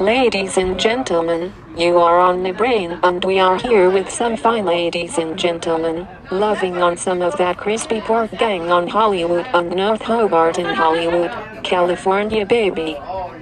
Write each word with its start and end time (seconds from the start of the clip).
Ladies 0.00 0.58
and 0.58 0.78
gentlemen, 0.78 1.54
you 1.74 1.96
are 1.96 2.18
on 2.18 2.42
the 2.42 2.52
brain, 2.52 2.98
and 3.02 3.24
we 3.24 3.38
are 3.38 3.56
here 3.56 3.88
with 3.88 4.10
some 4.10 4.36
fine 4.36 4.66
ladies 4.66 5.16
and 5.16 5.38
gentlemen, 5.38 6.06
loving 6.30 6.76
on 6.82 6.98
some 6.98 7.22
of 7.22 7.38
that 7.38 7.56
crispy 7.56 8.02
pork 8.02 8.30
gang 8.32 8.70
on 8.70 8.88
Hollywood 8.88 9.46
and 9.54 9.74
North 9.74 10.02
Hobart 10.02 10.58
in 10.58 10.66
Hollywood, 10.66 11.30
California, 11.64 12.44
baby. 12.44 12.98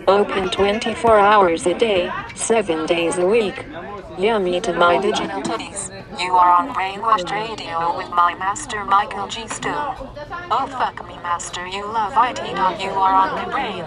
Open 0.06 0.48
24 0.48 1.18
hours 1.18 1.66
a 1.66 1.74
day, 1.76 2.08
7 2.36 2.86
days 2.86 3.18
a 3.18 3.26
week. 3.26 3.66
Yummy 4.16 4.60
to 4.60 4.72
my 4.72 5.00
digital 5.00 5.42
titties. 5.42 5.90
You 6.20 6.34
are 6.34 6.52
on 6.52 6.72
Brainwashed 6.72 7.32
Radio 7.32 7.96
with 7.96 8.10
my 8.10 8.36
master 8.36 8.84
Michael 8.84 9.26
G. 9.26 9.48
Stone. 9.48 9.96
Oh 10.52 10.68
fuck 10.70 11.04
me, 11.08 11.16
master, 11.16 11.66
you 11.66 11.84
love 11.84 12.12
IT. 12.16 12.38
You 12.80 12.90
are 12.90 13.12
on 13.12 13.44
the 13.44 13.50
brain. 13.50 13.84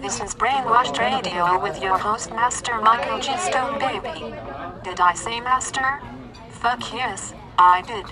This 0.00 0.18
is 0.22 0.34
Brainwashed 0.34 0.98
Radio 0.98 1.60
with 1.60 1.82
your 1.82 1.98
host, 1.98 2.30
Master 2.30 2.80
Michael 2.80 3.20
G. 3.20 3.36
Stone, 3.36 3.78
baby. 3.78 4.34
Did 4.82 4.98
I 4.98 5.12
say 5.14 5.40
master? 5.40 6.00
Fuck 6.48 6.94
yes, 6.94 7.34
I 7.58 7.82
did. 7.82 8.06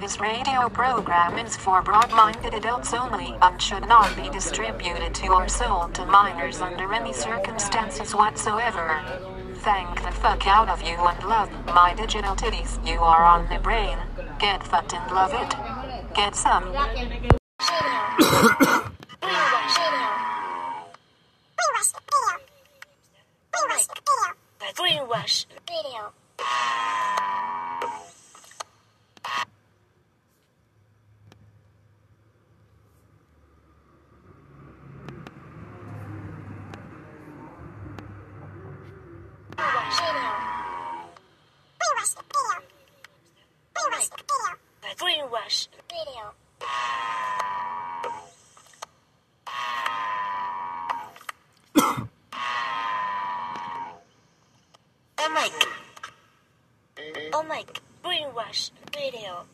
This 0.00 0.18
radio 0.18 0.70
program 0.70 1.38
is 1.38 1.54
for 1.54 1.82
broad-minded 1.82 2.54
adults 2.54 2.94
only 2.94 3.36
and 3.42 3.60
should 3.60 3.86
not 3.86 4.16
be 4.16 4.30
distributed 4.30 5.14
to 5.16 5.28
or 5.28 5.48
sold 5.48 5.94
to 5.96 6.06
minors 6.06 6.62
under 6.62 6.94
any 6.94 7.12
circumstances 7.12 8.14
whatsoever. 8.14 9.02
Thank 9.56 10.02
the 10.02 10.10
fuck 10.12 10.46
out 10.46 10.70
of 10.70 10.80
you 10.80 10.96
and 10.96 11.28
love 11.28 11.50
my 11.66 11.92
digital 11.94 12.34
titties. 12.34 12.80
You 12.88 13.00
are 13.00 13.24
on 13.24 13.46
the 13.50 13.58
brain. 13.58 13.98
Get 14.38 14.66
fucked 14.66 14.94
and 14.94 15.12
love 15.12 15.34
it. 15.34 15.54
Get 16.14 16.34
some. 16.34 16.72
Brainwash. 23.60 23.86
Video. 24.76 24.76
Brainwash. 24.76 25.46
Video. 25.66 26.06
Brainwash. 44.98 45.68
Video. 45.88 46.34
Oh 55.22 55.28
my! 55.34 55.50
A 57.38 57.44
mic. 57.44 57.78
Brainwash 58.02 58.70
video. 58.90 59.44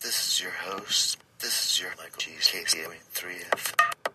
This 0.00 0.28
is 0.28 0.40
your 0.40 0.52
host. 0.52 1.18
This 1.40 1.70
is 1.70 1.80
your 1.80 1.90
Michael 1.96 2.16
Cheesecake 2.18 2.68
3F. 3.14 4.07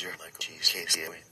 Mr. 0.00 0.18
Michael 0.18 0.38
Cheesecake 0.38 0.88
Gateway. 0.88 1.29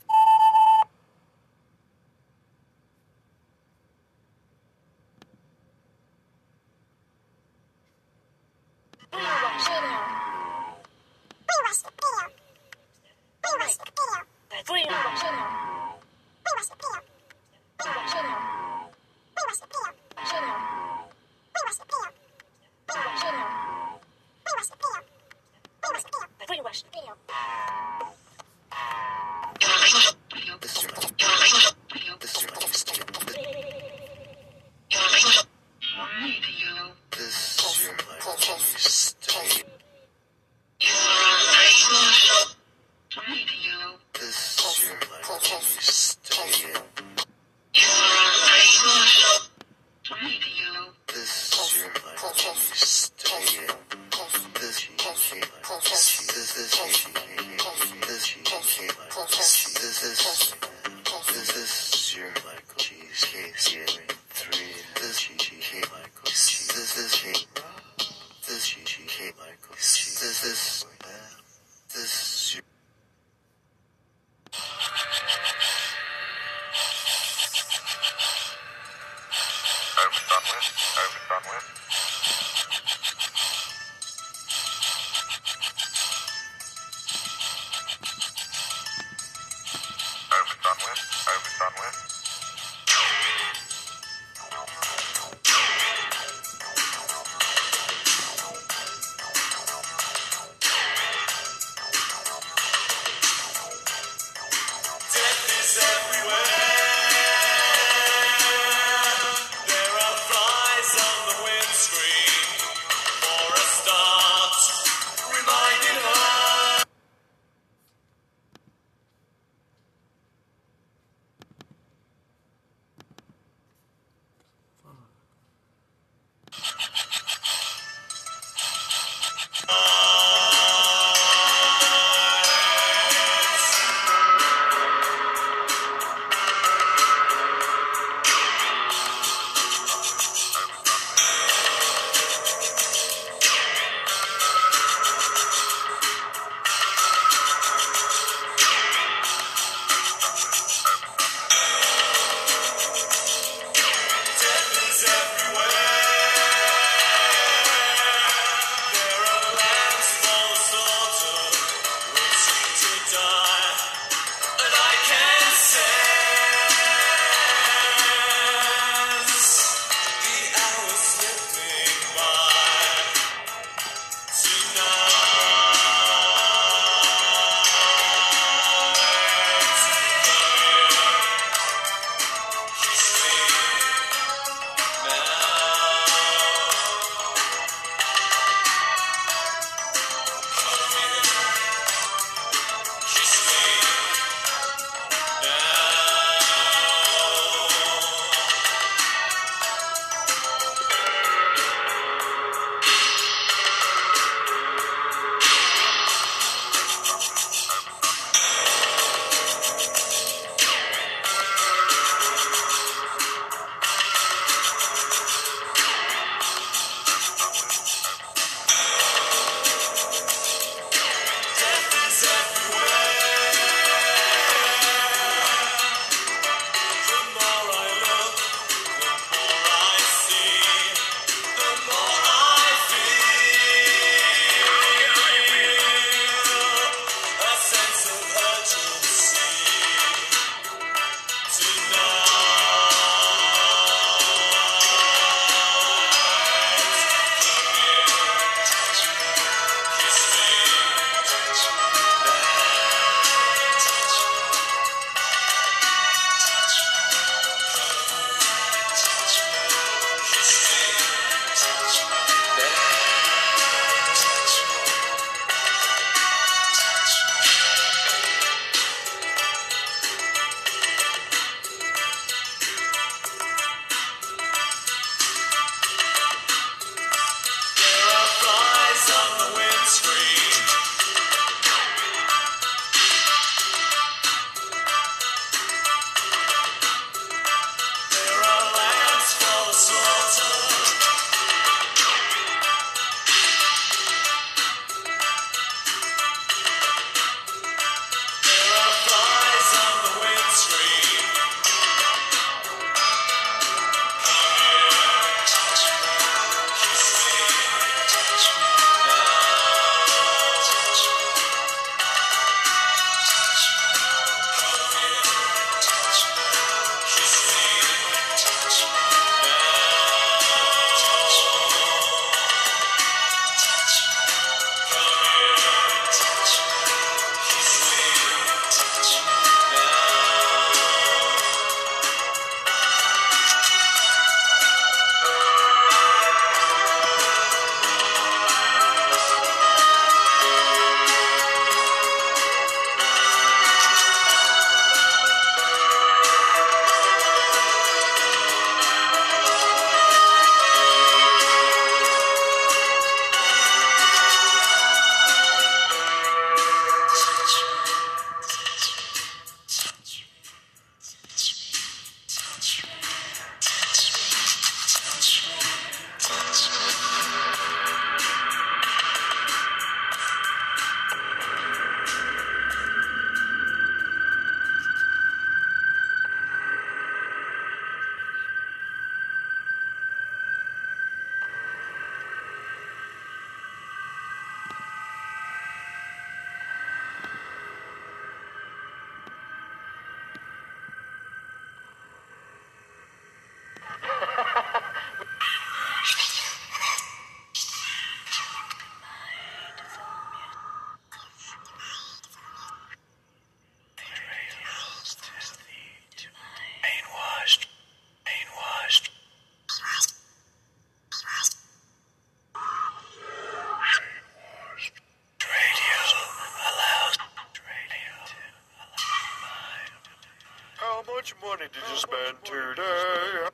Did 421.59 421.71
you 421.75 421.97
spend 421.97 422.37
today? 422.45 423.48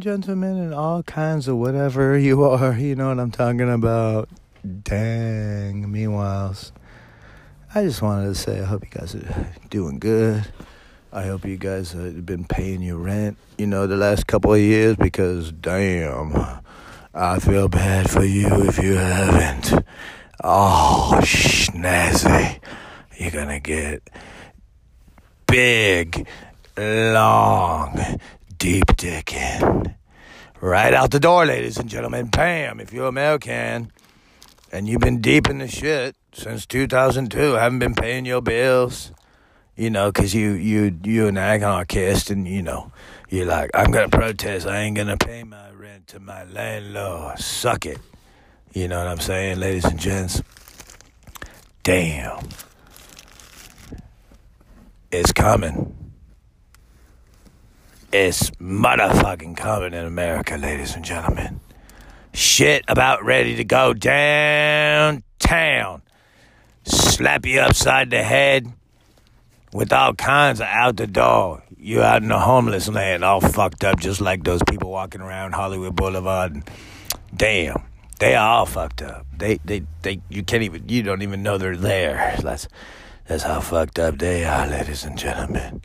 Gentlemen, 0.00 0.56
and 0.56 0.74
all 0.74 1.02
kinds 1.02 1.48
of 1.48 1.56
whatever 1.56 2.18
you 2.18 2.42
are. 2.44 2.76
You 2.76 2.94
know 2.96 3.08
what 3.08 3.18
I'm 3.18 3.30
talking 3.30 3.70
about. 3.70 4.28
Dang. 4.82 5.90
Meanwhile, 5.90 6.56
I 7.74 7.82
just 7.82 8.02
wanted 8.02 8.26
to 8.26 8.34
say 8.34 8.60
I 8.60 8.64
hope 8.64 8.84
you 8.84 8.90
guys 8.90 9.14
are 9.14 9.52
doing 9.68 9.98
good. 9.98 10.44
I 11.12 11.24
hope 11.24 11.44
you 11.44 11.56
guys 11.56 11.92
have 11.92 12.24
been 12.24 12.44
paying 12.44 12.82
your 12.82 12.96
rent, 12.96 13.36
you 13.58 13.66
know, 13.66 13.86
the 13.86 13.96
last 13.96 14.26
couple 14.26 14.54
of 14.54 14.60
years 14.60 14.96
because 14.96 15.50
damn, 15.50 16.32
I 17.12 17.38
feel 17.40 17.68
bad 17.68 18.08
for 18.08 18.24
you 18.24 18.46
if 18.68 18.78
you 18.78 18.94
haven't. 18.94 19.84
Oh, 20.42 21.18
snazzy. 21.22 22.60
You're 23.18 23.32
gonna 23.32 23.60
get 23.60 24.08
big, 25.46 26.26
long, 26.76 28.18
deep 28.60 28.84
dicking. 28.88 29.96
Right 30.60 30.92
out 30.92 31.10
the 31.10 31.18
door, 31.18 31.46
ladies 31.46 31.78
and 31.78 31.88
gentlemen. 31.88 32.26
Bam! 32.26 32.78
If 32.78 32.92
you're 32.92 33.08
American 33.08 33.90
and 34.70 34.86
you've 34.86 35.00
been 35.00 35.22
deep 35.22 35.48
in 35.48 35.58
the 35.58 35.66
shit 35.66 36.14
since 36.34 36.66
2002, 36.66 37.54
haven't 37.54 37.78
been 37.78 37.94
paying 37.94 38.26
your 38.26 38.42
bills, 38.42 39.12
you 39.76 39.88
know, 39.88 40.12
because 40.12 40.34
you, 40.34 40.50
you, 40.50 40.94
you 41.02 41.26
an 41.26 41.38
anarchist 41.38 42.28
and, 42.28 42.46
you 42.46 42.62
know, 42.62 42.92
you're 43.30 43.46
like, 43.46 43.70
I'm 43.72 43.90
going 43.90 44.10
to 44.10 44.16
protest. 44.16 44.66
I 44.66 44.80
ain't 44.80 44.96
going 44.96 45.08
to 45.08 45.16
pay 45.16 45.42
my 45.42 45.70
rent 45.70 46.08
to 46.08 46.20
my 46.20 46.44
landlord. 46.44 47.38
Suck 47.38 47.86
it. 47.86 47.98
You 48.74 48.88
know 48.88 48.98
what 48.98 49.08
I'm 49.08 49.20
saying, 49.20 49.58
ladies 49.58 49.86
and 49.86 49.98
gents? 49.98 50.42
Damn. 51.82 52.46
It's 55.10 55.32
coming. 55.32 55.96
It's 58.12 58.50
motherfucking 58.50 59.56
coming 59.56 59.94
in 59.94 60.04
America, 60.04 60.56
ladies 60.56 60.96
and 60.96 61.04
gentlemen. 61.04 61.60
Shit 62.32 62.84
about 62.88 63.24
ready 63.24 63.54
to 63.54 63.62
go 63.62 63.94
downtown. 63.94 65.22
Slap 66.82 67.46
you 67.46 67.60
upside 67.60 68.10
the 68.10 68.24
head 68.24 68.72
with 69.72 69.92
all 69.92 70.14
kinds 70.14 70.60
of 70.60 70.66
out 70.66 70.96
the 70.96 71.06
door. 71.06 71.62
You 71.78 72.02
out 72.02 72.22
in 72.22 72.28
the 72.28 72.40
homeless 72.40 72.88
land, 72.88 73.22
all 73.22 73.40
fucked 73.40 73.84
up, 73.84 74.00
just 74.00 74.20
like 74.20 74.42
those 74.42 74.62
people 74.68 74.90
walking 74.90 75.20
around 75.20 75.52
Hollywood 75.52 75.94
Boulevard. 75.94 76.68
Damn, 77.36 77.84
they 78.18 78.34
are 78.34 78.58
all 78.58 78.66
fucked 78.66 79.02
up. 79.02 79.24
They, 79.36 79.60
they, 79.64 79.84
they. 80.02 80.20
You 80.28 80.42
can't 80.42 80.64
even. 80.64 80.88
You 80.88 81.04
don't 81.04 81.22
even 81.22 81.44
know 81.44 81.58
they're 81.58 81.76
there. 81.76 82.36
That's, 82.42 82.66
that's 83.28 83.44
how 83.44 83.60
fucked 83.60 84.00
up 84.00 84.18
they 84.18 84.44
are, 84.44 84.66
ladies 84.66 85.04
and 85.04 85.16
gentlemen. 85.16 85.82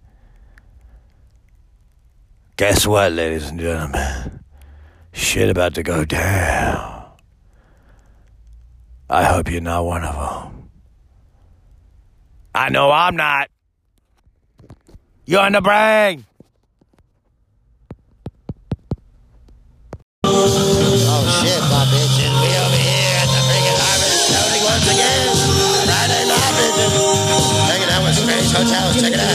Guess 2.58 2.88
what, 2.88 3.12
ladies 3.12 3.50
and 3.50 3.60
gentlemen? 3.60 4.40
Shit 5.12 5.50
about 5.50 5.74
to 5.74 5.84
go 5.84 6.06
down. 6.06 7.12
I 9.10 9.26
hope 9.26 9.52
you're 9.52 9.60
not 9.60 9.84
one 9.84 10.06
of 10.06 10.16
them. 10.16 10.70
I 12.56 12.70
know 12.70 12.92
I'm 12.92 13.18
not. 13.18 13.50
You're 15.26 15.46
in 15.48 15.54
the 15.54 15.62
brain. 15.62 16.24
Oh 20.24 21.44
shit, 21.44 21.60
my 21.60 21.84
bitches. 21.92 22.32
We 22.40 22.56
over 22.56 22.80
here 22.80 23.20
at 23.20 23.28
the 23.36 23.42
freaking 23.52 23.80
Harvest 23.84 24.32
Tony 24.32 24.64
once 24.64 24.88
again. 24.96 25.28
Friday 25.92 26.24
night, 26.32 26.56
bitches. 26.56 27.04
Check 27.68 27.84
it 27.84 29.20
out. 29.20 29.26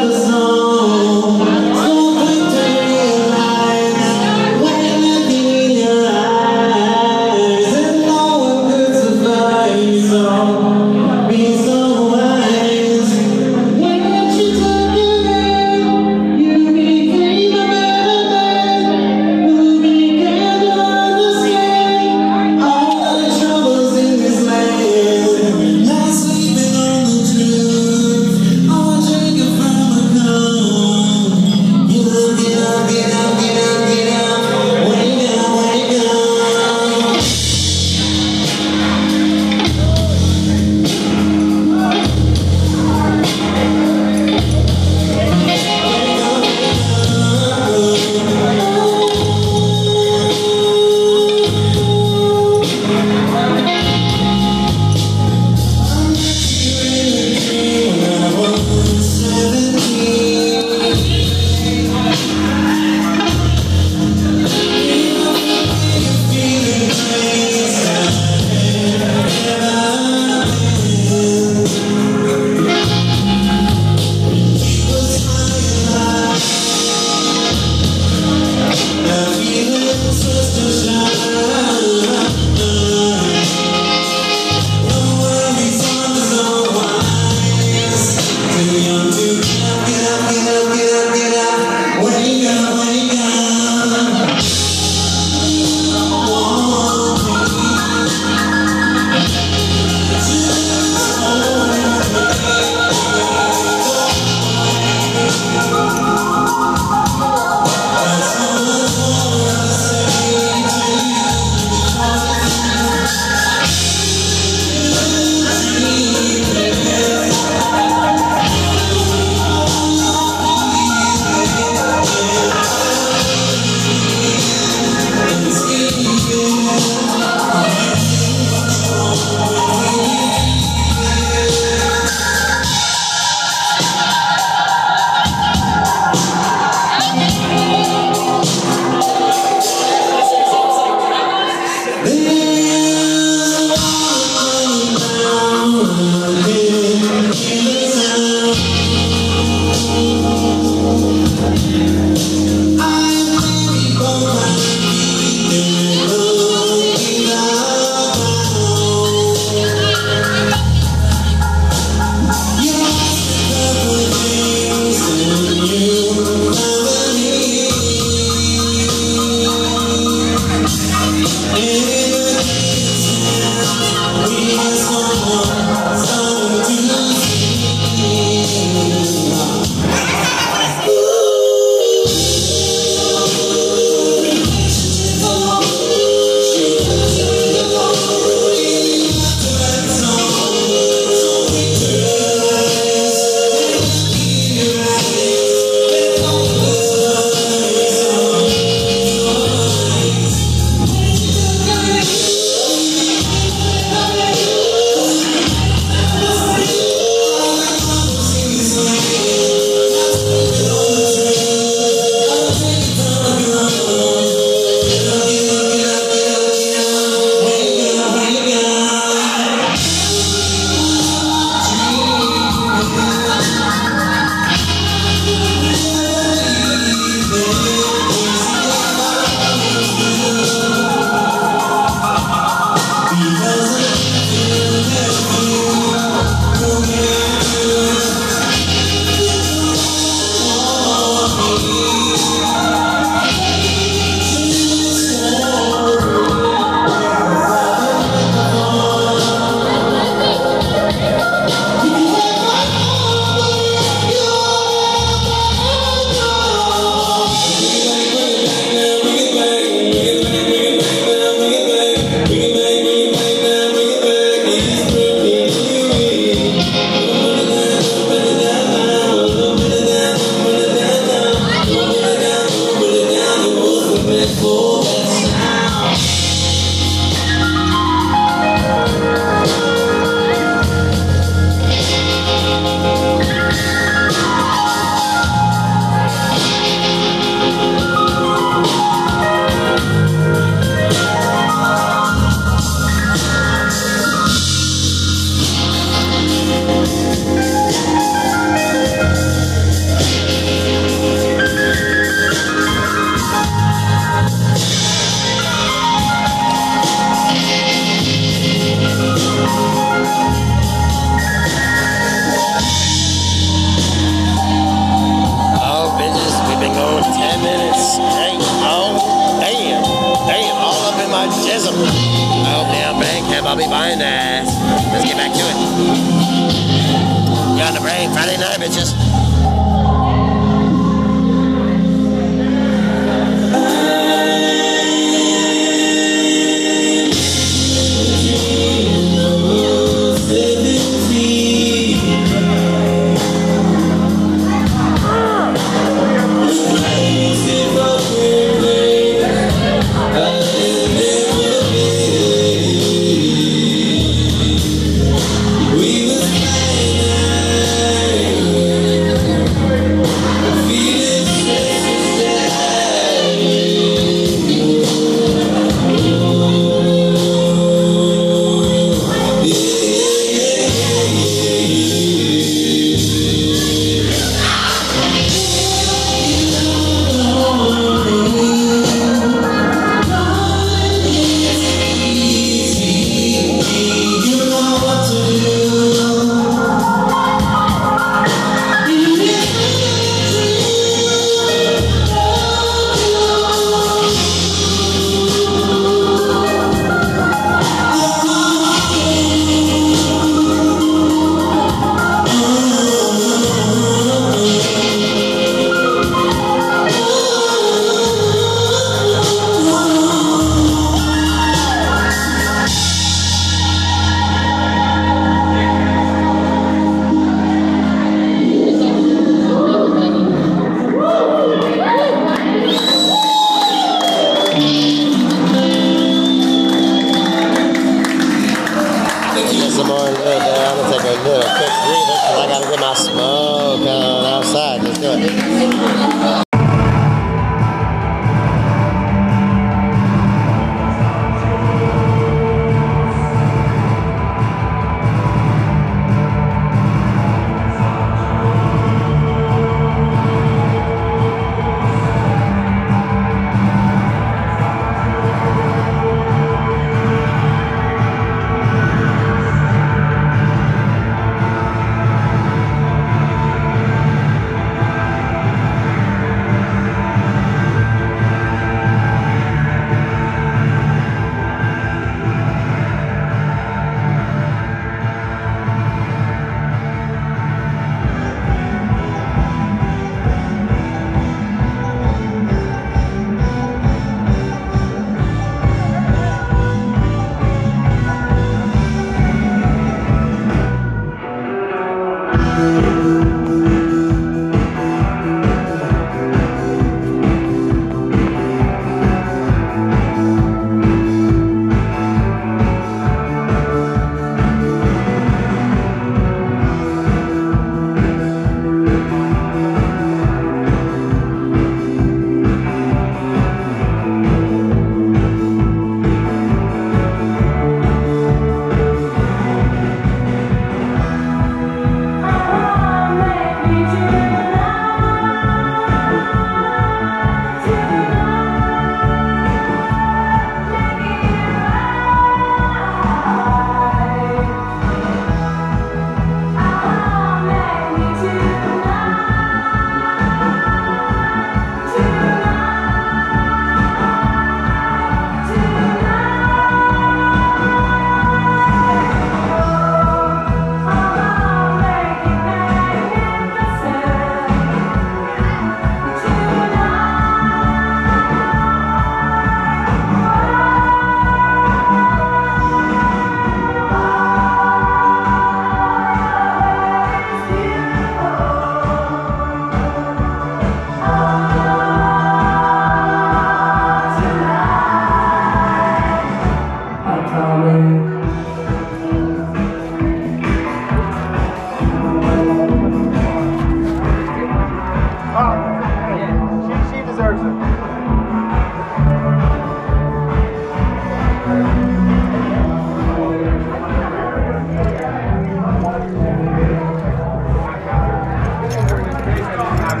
Up? 599.92 599.98
Uh, 599.98 600.00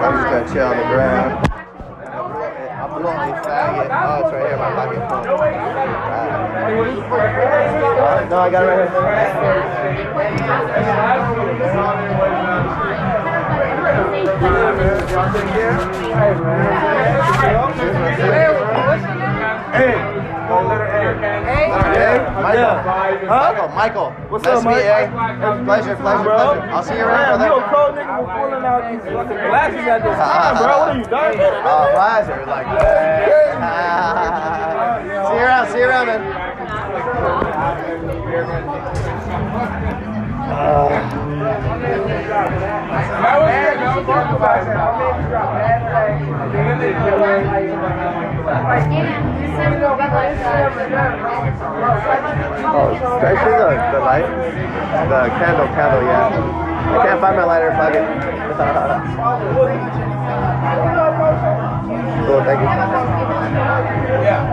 I'm 0.00 0.14
just 0.14 0.24
gonna 0.24 0.48
chill 0.54 0.64
on 0.64 0.76
the 0.78 0.84
ground. 0.84 1.44
Oh, 2.90 4.22
it's 4.24 4.32
right 4.32 4.46
here, 4.46 4.56
my 4.56 4.70
pocket 4.72 5.04
phone. 5.10 5.26
Uh, 7.98 8.26
no, 8.30 8.38
I 8.38 8.50
got 8.50 8.62
it 8.62 8.66
right 8.68 8.88
here. 8.88 8.98
Michael. 21.16 22.76
Michael. 23.28 23.68
Michael. 23.74 24.10
What's 24.28 24.44
nice 24.44 24.58
up, 24.58 24.62
to 24.62 24.68
meet 24.68 24.74
Mike? 24.74 24.84
you. 24.84 24.90
eh? 24.90 25.08
Pleasure, 25.64 25.96
pleasure, 25.96 26.22
bro. 26.24 26.36
pleasure. 26.36 26.60
I'll 26.72 26.82
see 26.82 26.96
you 26.96 27.04
around, 27.04 27.38
Man, 27.40 27.48
you 27.48 27.54
a 27.56 27.58
cold 27.72 27.94
nigga 27.96 28.16
for 28.18 28.26
pulling 28.28 28.64
out 28.64 28.82
these 28.92 29.00
fucking 29.08 29.40
glasses 29.48 29.86
at 29.88 30.02
this 30.04 30.16
time, 30.18 30.56
bro. 30.58 30.66
What 30.68 30.88
are 30.88 30.98
you 30.98 31.04
done? 31.04 31.36
Oh, 31.64 31.88
pleasure. 31.96 32.44
Like, 32.46 32.66
see 35.28 35.34
you 35.34 35.40
around, 35.40 35.66
see 35.72 35.78
you 35.78 35.84
around, 35.88 36.06
man. 36.06 36.20
Oh, 52.70 52.92
especially 53.16 53.56
the, 53.56 53.70
the 53.92 54.00
light, 54.04 54.28
the 55.08 55.20
candle, 55.40 55.66
candle, 55.68 56.02
yeah. 56.02 56.28
I 56.88 57.06
can't 57.06 57.20
find 57.20 57.36
my 57.36 57.44
lighter, 57.44 57.70
fuck 57.72 57.94
it. 57.94 58.04
cool, 62.26 62.42
thank 62.44 62.60
you. 62.60 62.66
Yeah. 64.24 64.44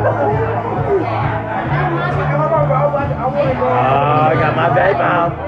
Oh, 3.57 4.31
I 4.31 4.33
got 4.35 4.55
my 4.55 4.69
vape 4.69 5.01
out. 5.01 5.44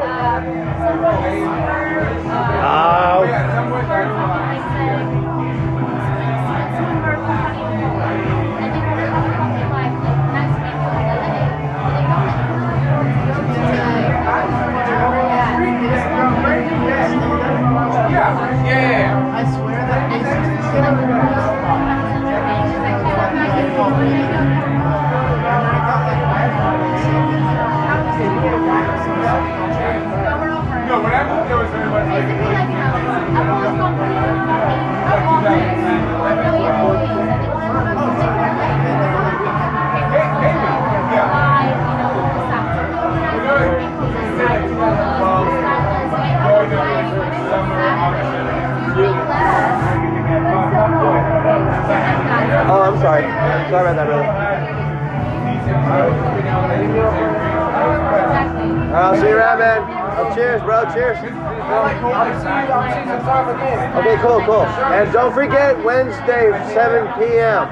Oh, 52.70 52.82
I'm 52.82 52.99
sorry. 52.99 53.24
Sorry 53.72 53.88
about 53.88 53.95
that, 53.95 54.07
brother. 54.07 54.28
I'll 58.93 59.15
see 59.15 59.30
you 59.30 59.38
around, 59.38 59.59
man. 59.59 59.82
Oh, 60.18 60.34
cheers, 60.36 60.61
bro. 60.63 60.84
Cheers. 60.93 61.18
Okay, 63.95 64.18
cool, 64.22 64.41
cool. 64.45 64.65
And 64.91 65.13
don't 65.13 65.34
forget 65.34 65.82
Wednesday, 65.84 66.51
7 66.74 67.07
p.m. 67.20 67.68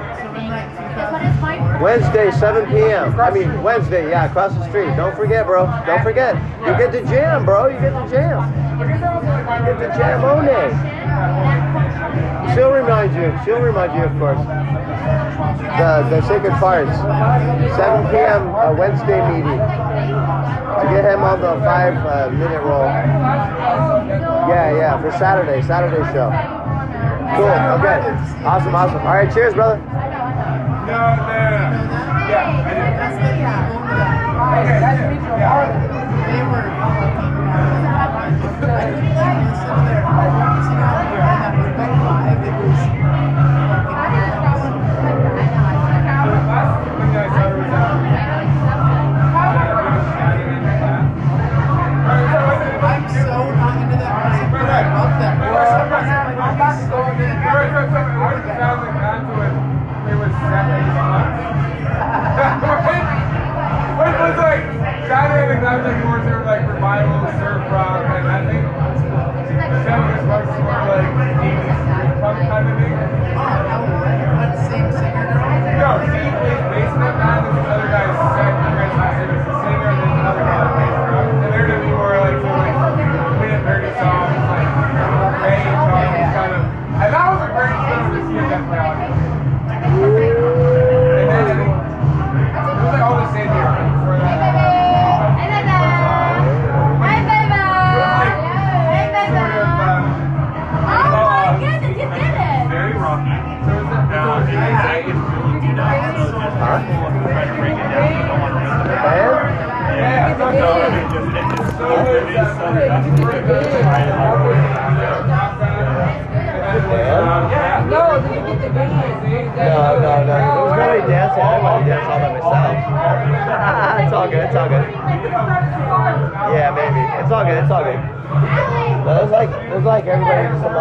Wednesday, 1.82 2.30
7 2.30 2.70
p.m. 2.70 3.20
I 3.20 3.30
mean, 3.30 3.62
Wednesday, 3.62 4.08
yeah, 4.08 4.24
across 4.24 4.54
the 4.54 4.66
street. 4.68 4.96
Don't 4.96 5.14
forget, 5.14 5.44
bro. 5.46 5.66
Don't 5.84 6.02
forget. 6.02 6.36
You 6.60 6.72
get 6.78 6.92
to 6.92 7.02
jam, 7.04 7.44
bro. 7.44 7.66
You 7.68 7.78
get 7.80 7.92
to 7.92 8.08
jam. 8.10 8.48
You 8.80 8.86
get 8.86 9.78
to 9.78 9.98
jam 9.98 10.24
on 10.24 10.48
it. 10.48 10.72
She'll 12.54 12.72
remind 12.72 13.14
you. 13.14 13.32
She'll 13.44 13.60
remind 13.60 13.92
you, 13.94 14.04
of 14.04 14.18
course. 14.18 14.55
The, 15.76 16.08
the 16.08 16.22
Sacred 16.26 16.52
Farts. 16.54 16.96
7 17.76 18.10
p.m. 18.10 18.54
Uh, 18.54 18.72
Wednesday 18.78 19.20
meeting. 19.28 19.60
To 19.60 20.84
get 20.90 21.04
him 21.04 21.20
on 21.22 21.40
the 21.40 21.52
five 21.64 21.96
uh, 21.96 22.30
minute 22.30 22.62
roll. 22.62 22.84
Yeah, 24.48 24.76
yeah, 24.76 25.00
for 25.02 25.10
Saturday, 25.18 25.60
Saturday 25.62 26.02
show. 26.12 26.30
Cool, 27.36 27.52
okay. 27.76 28.00
Awesome, 28.46 28.74
awesome. 28.74 29.00
All 29.00 29.14
right, 29.14 29.32
cheers, 29.32 29.52
brother. 29.52 29.82
I'm 40.08 41.35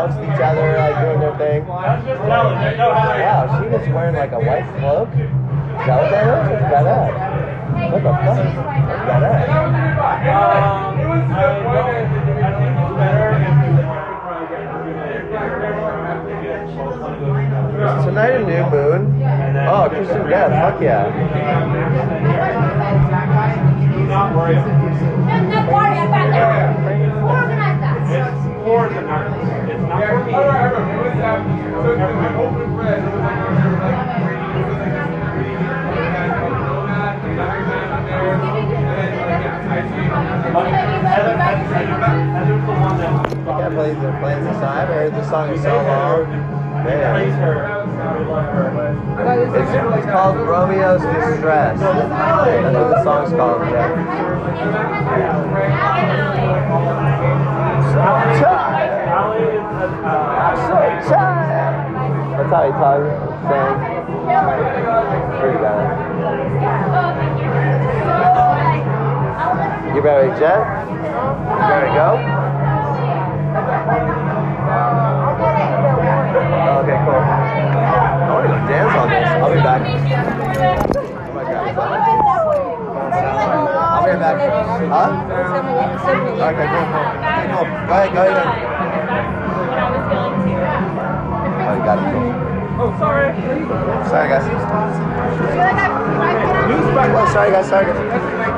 amongst 0.05 0.21
each 0.23 0.41
other, 0.41 0.77
like 0.77 0.95
doing 1.01 1.19
their 1.19 1.35
thing. 1.37 1.67
Wow, 1.67 2.01
she 3.61 3.67
was 3.69 3.87
wearing 3.89 4.15
like 4.15 4.31
a 4.31 4.39
white 4.39 4.65
cloak. 4.79 5.09
Is 5.09 5.15
that 5.85 6.01
what 6.01 6.11
that 6.11 6.27
is? 6.27 6.49
What's 6.51 6.65
badass? 6.73 7.13
What 7.91 8.03
the 8.03 8.09
fuck? 8.09 8.37
That's 8.85 9.03
badass. 9.09 9.45
Is 17.75 18.05
tonight 18.05 18.35
a 18.35 18.39
new 18.39 18.63
moon? 18.69 19.01
Oh, 19.67 19.89
Christian 19.89 20.29
Death. 20.29 20.51
Fuck 20.51 20.81
yeah. 20.81 21.05
I 29.05 29.07
can't 43.45 43.75
believe 43.75 44.01
they're 44.01 44.19
playing 44.19 44.43
this 44.43 44.55
song. 44.55 44.65
I 44.65 44.85
this 45.09 45.29
song 45.29 45.53
in 45.53 45.61
so 45.61 45.75
long. 45.83 46.55
It's, 46.87 47.35
called 50.11 50.37
Romeo's 50.37 51.01
Distress. 51.01 51.79
That's 51.79 52.75
what 52.75 52.89
the 52.89 53.03
song's 53.03 53.31
called, 53.31 53.61
Jeff. 53.69 53.91
That's 62.45 62.77
how 62.77 63.01
he. 63.01 63.09
Sang. 63.49 63.73
Pretty 65.41 65.57
bad. 65.57 65.81
You 69.95 70.01
ready, 70.01 70.29
Jeff? 70.39 70.61
You 70.85 71.01
ready 71.65 71.89
to 71.89 71.93
go? 71.95 72.07
Okay, 76.75 76.97
cool. 77.01 77.17
I 77.17 78.29
want 78.29 78.43
to 78.45 78.49
go 78.51 78.57
dance 78.69 78.93
on 78.93 79.07
this. 79.09 79.25
I'll 79.25 79.49
be 79.49 79.57
back. 79.65 79.81
Oh 81.17 81.33
my 81.33 81.43
God. 81.43 81.65
I'll 83.89 84.05
be 84.05 84.09
back. 84.19 84.37
Huh? 84.91 85.09
Okay, 86.45 86.67
cool, 86.69 86.85
cool. 86.93 87.07
Okay, 87.25 87.47
cool. 87.49 87.65
Go 87.65 87.93
ahead, 87.93 88.09
go 88.13 88.19
ahead. 88.21 88.45
Oh, 91.67 91.73
you 91.73 91.81
got 91.83 91.97
it. 91.97 92.01
Cool. 92.13 92.34
Oh, 92.77 92.93
sorry. 92.99 93.31
Sorry, 94.09 94.27
guys. 94.27 94.43
Oh, 97.15 97.29
sorry, 97.31 97.51
guys. 97.51 97.69
Sorry, 97.69 97.85
guys. 97.85 98.51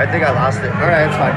I 0.00 0.10
think 0.10 0.24
I 0.24 0.32
lost 0.32 0.60
it. 0.60 0.70
Alright, 0.70 1.08
it's 1.08 1.18
know 1.18 1.34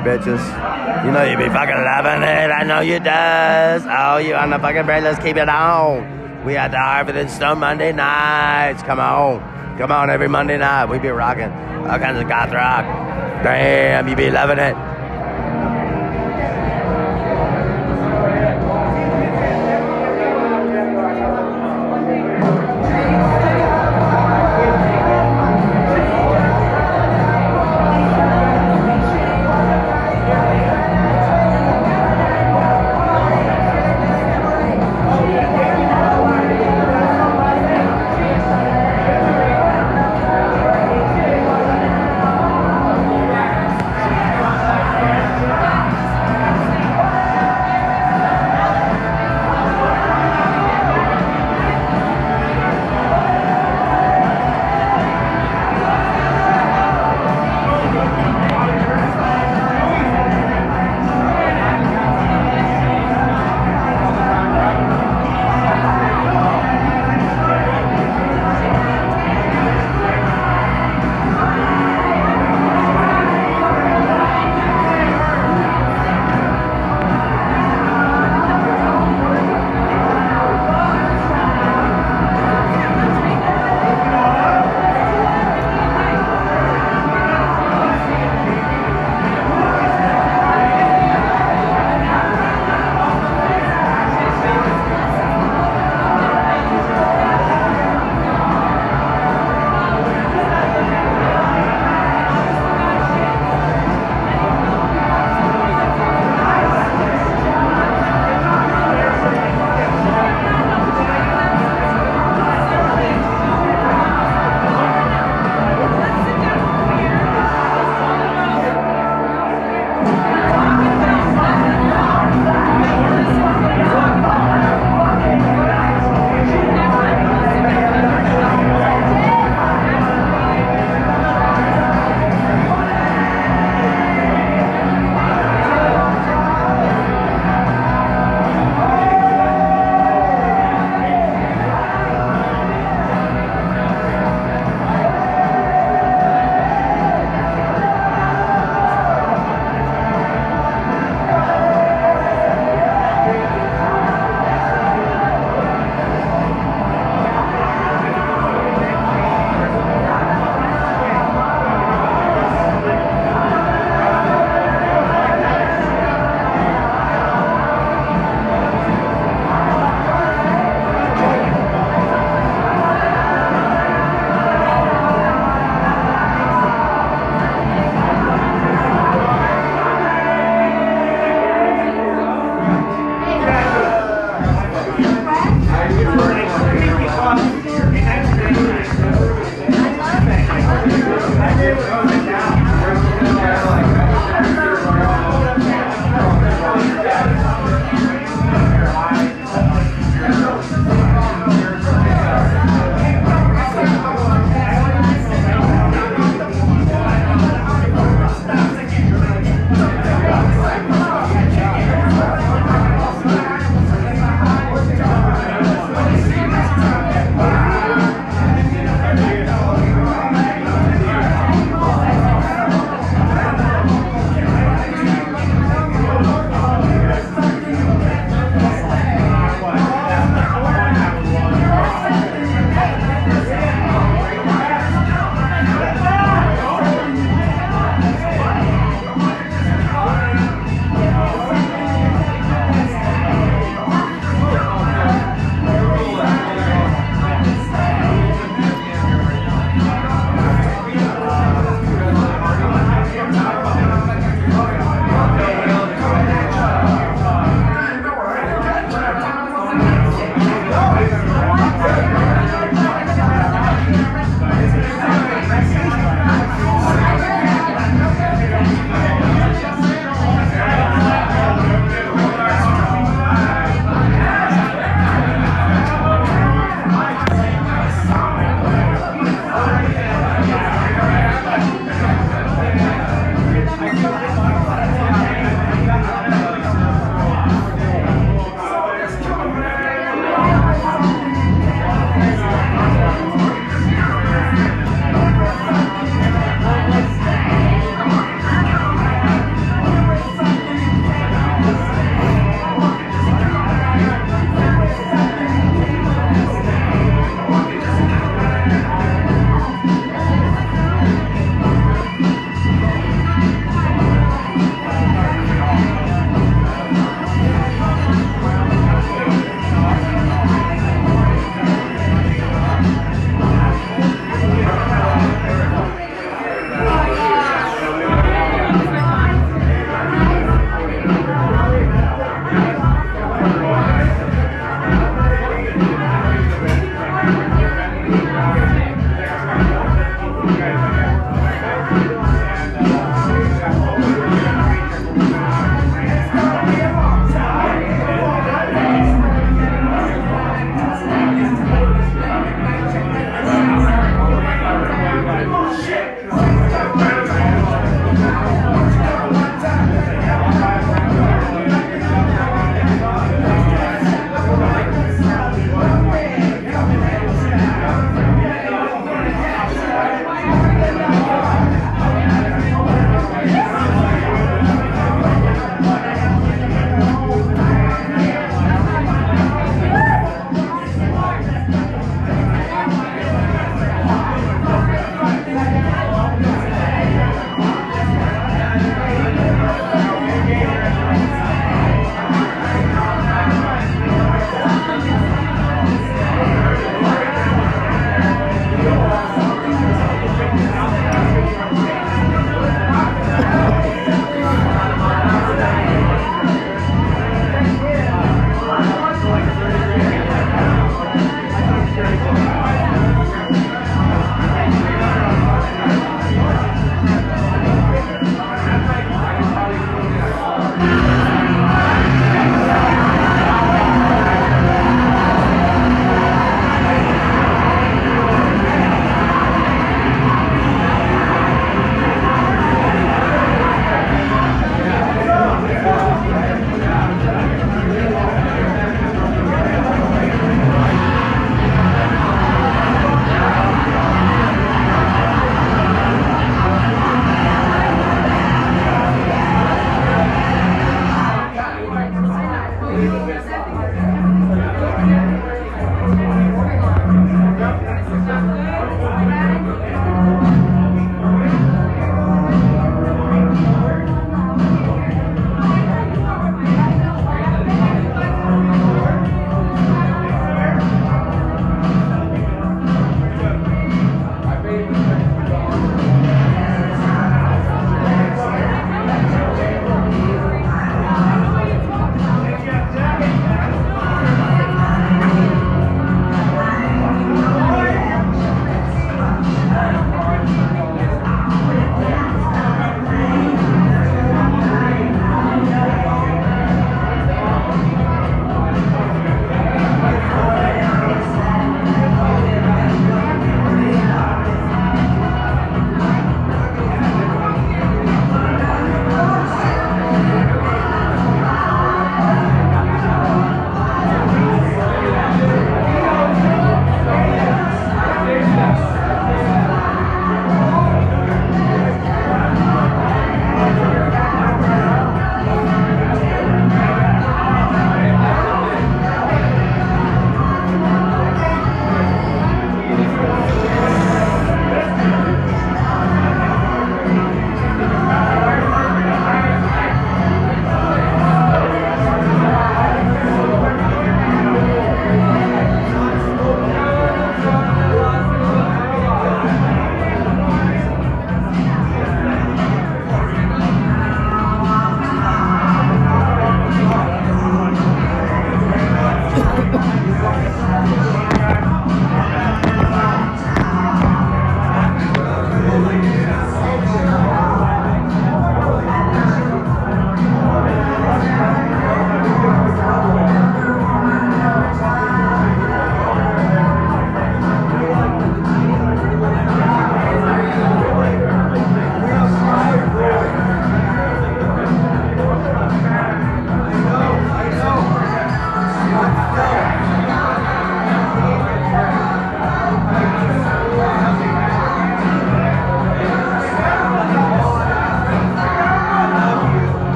bitches? 0.00 1.04
You 1.04 1.12
know 1.12 1.22
you 1.24 1.36
be 1.36 1.48
fucking 1.48 1.74
loving 1.74 2.22
it. 2.22 2.50
I 2.50 2.62
know 2.64 2.80
you 2.80 3.00
does. 3.00 3.82
Oh, 3.88 4.18
you 4.18 4.34
on 4.34 4.50
the 4.50 4.58
fucking 4.58 4.84
brain. 4.84 5.04
Let's 5.04 5.22
keep 5.22 5.36
it 5.36 5.48
on. 5.48 6.44
We 6.44 6.56
at 6.56 6.70
the 6.70 6.78
Harvard 6.78 7.16
and 7.16 7.30
Stone 7.30 7.58
Monday 7.58 7.92
nights. 7.92 8.82
Come 8.82 9.00
on. 9.00 9.78
Come 9.78 9.92
on 9.92 10.10
every 10.10 10.28
Monday 10.28 10.58
night. 10.58 10.86
We 10.86 10.98
be 10.98 11.08
rocking 11.08 11.50
all 11.50 11.98
kinds 11.98 12.20
of 12.20 12.28
goth 12.28 12.52
rock. 12.52 12.84
Damn, 13.42 14.08
you 14.08 14.16
be 14.16 14.30
loving 14.30 14.58
it. 14.58 14.89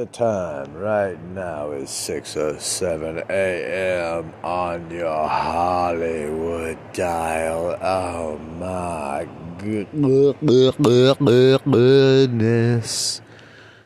The 0.00 0.06
time 0.06 0.72
right 0.72 1.22
now 1.34 1.72
is 1.72 1.90
6.07 1.90 3.28
a.m. 3.28 4.32
on 4.42 4.90
your 4.90 5.28
Hollywood 5.28 6.78
dial. 6.94 7.76
Oh 7.82 8.38
my 8.38 9.28
goodness. 9.58 10.40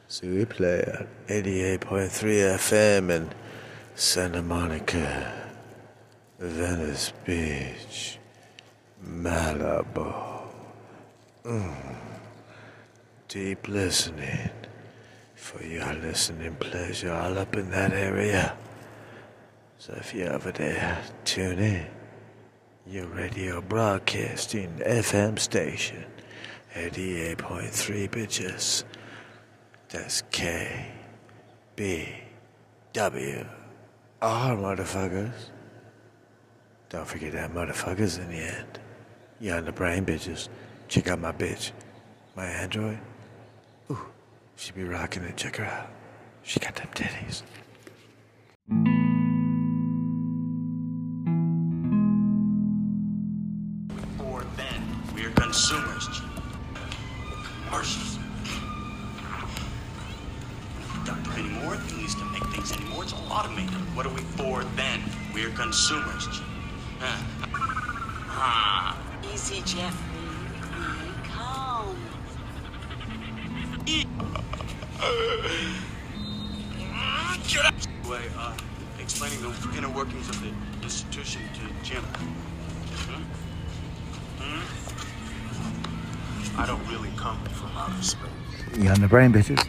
So 0.07 0.28
we 0.28 0.45
play 0.45 0.82
at 0.82 1.09
88.3 1.27 1.81
FM 1.81 3.11
in 3.11 3.31
Santa 3.97 4.41
Monica, 4.41 5.51
Venice 6.39 7.12
Beach, 7.24 8.20
Malibu. 9.05 10.15
Mm. 11.45 11.97
Deep 13.27 13.66
listening 13.66 14.64
for 15.45 15.62
your 15.62 15.93
listening 15.97 16.55
pleasure 16.55 17.12
all 17.12 17.37
up 17.37 17.55
in 17.55 17.71
that 17.71 17.93
area. 17.93 18.57
So 19.77 19.93
if 19.99 20.15
you're 20.15 20.33
over 20.33 20.51
there, 20.51 21.03
tune 21.27 21.59
in. 21.59 21.87
Your 22.87 23.07
radio 23.09 23.61
broadcasting 23.61 24.71
FM 24.79 25.39
station, 25.39 26.07
88.3 26.73 28.09
bitches. 28.09 28.85
That's 29.91 30.23
K 30.31 30.93
B 31.77 32.09
W 32.95 33.47
R 34.23 34.57
motherfuckers. 34.57 35.51
Don't 36.89 37.07
forget 37.07 37.33
that 37.33 37.53
motherfuckers 37.53 38.19
in 38.19 38.31
the 38.31 38.39
end. 38.39 38.79
You 39.41 39.53
on 39.53 39.66
the 39.66 39.73
brain 39.73 40.07
bitches. 40.07 40.49
Check 40.89 41.09
out 41.09 41.21
my 41.21 41.33
bitch. 41.33 41.73
My 42.35 42.47
android. 42.47 42.99
She 44.56 44.72
be 44.72 44.85
rocking 44.85 45.24
it. 45.24 45.36
Check 45.36 45.56
her 45.56 45.64
out. 45.64 45.90
She 46.43 46.60
got 46.60 46.74
them 46.76 46.89
titties. 46.94 47.43
Or 54.24 54.44
then 54.56 54.82
we're 55.14 55.31
consumers. 55.31 56.20
Commercials. 57.66 58.18
Don't 61.05 61.22
do 61.24 61.31
any 61.32 61.48
more 61.64 61.76
things 61.76 62.14
to 62.14 62.24
make 62.26 62.44
things 62.47 62.72
anymore. 62.72 63.02
It's 63.05 63.12
all 63.12 63.32
automated. 63.32 63.74
What 63.97 64.06
are 64.06 64.14
we 64.14 64.22
for 64.22 64.64
then? 64.76 65.01
We're 65.35 65.51
consumers. 65.51 66.26
Huh. 67.01 67.22
Ah. 68.36 68.98
Easy, 69.32 69.60
Jeffrey. 69.62 70.14
Way, 73.86 74.01
uh, 78.39 78.56
explaining 78.98 79.43
the 79.43 79.52
inner 79.77 79.90
workings 79.90 80.28
of 80.31 80.40
the 80.40 80.51
institution 80.82 81.43
to 81.52 81.61
Jim. 81.85 82.02
Hmm? 83.05 83.23
Hmm? 84.43 84.62
I 86.59 86.66
don't 86.66 86.86
really 86.89 87.11
come 87.16 87.39
from 87.44 87.77
outer 87.77 88.02
space. 88.02 88.31
You 88.78 88.89
on 88.89 89.01
the 89.02 89.09
brain 89.09 89.32
bitches? 89.32 89.62